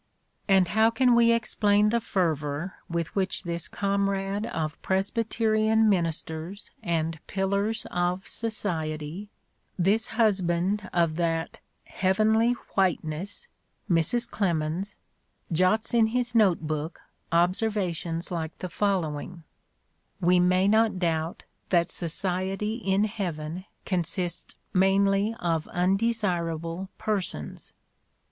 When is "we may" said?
20.19-20.67